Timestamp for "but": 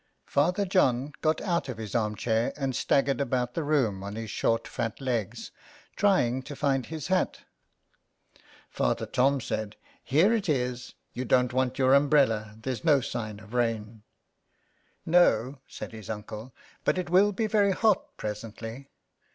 16.83-16.97